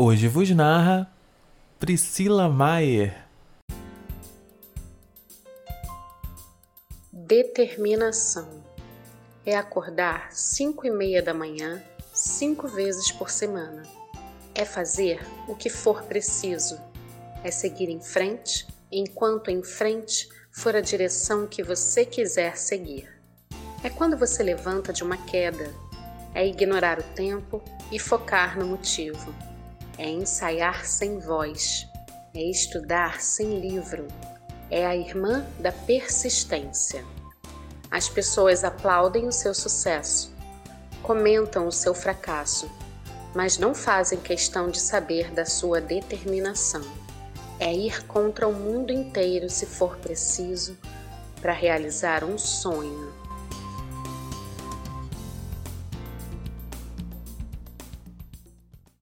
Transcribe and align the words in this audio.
Hoje 0.00 0.28
vos 0.28 0.48
narra 0.50 1.12
Priscila 1.80 2.48
Maier. 2.48 3.26
Determinação 7.12 8.62
é 9.44 9.56
acordar 9.56 10.30
cinco 10.30 10.86
e 10.86 10.90
meia 10.92 11.20
da 11.20 11.34
manhã 11.34 11.82
cinco 12.14 12.68
vezes 12.68 13.10
por 13.10 13.28
semana. 13.28 13.82
É 14.54 14.64
fazer 14.64 15.20
o 15.48 15.56
que 15.56 15.68
for 15.68 16.04
preciso. 16.04 16.80
É 17.42 17.50
seguir 17.50 17.88
em 17.88 18.00
frente 18.00 18.68
enquanto 18.92 19.50
em 19.50 19.64
frente 19.64 20.28
for 20.52 20.76
a 20.76 20.80
direção 20.80 21.44
que 21.44 21.64
você 21.64 22.04
quiser 22.06 22.56
seguir. 22.56 23.10
É 23.82 23.90
quando 23.90 24.16
você 24.16 24.44
levanta 24.44 24.92
de 24.92 25.02
uma 25.02 25.16
queda. 25.16 25.74
É 26.32 26.46
ignorar 26.46 27.00
o 27.00 27.14
tempo 27.16 27.60
e 27.90 27.98
focar 27.98 28.56
no 28.56 28.64
motivo 28.64 29.47
é 29.98 30.08
ensaiar 30.08 30.86
sem 30.86 31.18
voz, 31.18 31.86
é 32.34 32.40
estudar 32.40 33.20
sem 33.20 33.58
livro, 33.60 34.06
é 34.70 34.86
a 34.86 34.96
irmã 34.96 35.44
da 35.58 35.72
persistência. 35.72 37.04
As 37.90 38.08
pessoas 38.08 38.64
aplaudem 38.64 39.26
o 39.26 39.32
seu 39.32 39.52
sucesso, 39.52 40.32
comentam 41.02 41.66
o 41.66 41.72
seu 41.72 41.94
fracasso, 41.94 42.70
mas 43.34 43.58
não 43.58 43.74
fazem 43.74 44.20
questão 44.20 44.70
de 44.70 44.78
saber 44.78 45.32
da 45.32 45.44
sua 45.44 45.80
determinação. 45.80 46.82
É 47.58 47.74
ir 47.74 48.04
contra 48.06 48.46
o 48.46 48.52
mundo 48.52 48.92
inteiro 48.92 49.50
se 49.50 49.66
for 49.66 49.96
preciso 49.96 50.78
para 51.40 51.52
realizar 51.52 52.22
um 52.22 52.38
sonho. 52.38 53.12